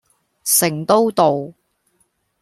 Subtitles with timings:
[0.43, 1.53] 成都道